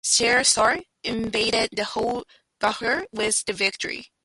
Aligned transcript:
Sher 0.03 0.43
Shah 0.43 0.77
invaded 1.03 1.69
the 1.75 1.83
whole 1.83 2.23
Bihar 2.59 3.05
with 3.11 3.45
the 3.45 3.53
victory. 3.53 4.07